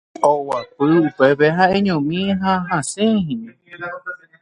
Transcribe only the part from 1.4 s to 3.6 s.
ha'eñomi ha hasẽhína.